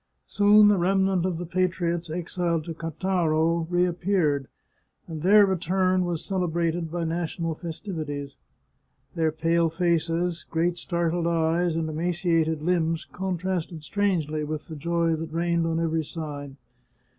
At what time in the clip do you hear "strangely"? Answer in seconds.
13.83-14.43